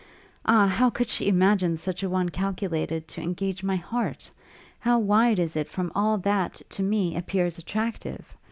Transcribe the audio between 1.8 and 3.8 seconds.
a one calculated to engage my